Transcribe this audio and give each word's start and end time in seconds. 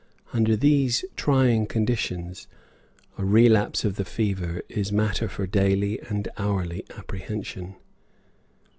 Under 0.33 0.55
these 0.55 1.05
trying 1.15 1.67
conditions, 1.67 2.47
a 3.19 3.23
relapse 3.23 3.85
of 3.85 3.97
the 3.97 4.03
fever 4.03 4.63
is 4.67 4.91
matter 4.91 5.27
for 5.29 5.45
daily 5.45 6.01
and 6.09 6.27
hourly 6.39 6.83
apprehension. 6.97 7.75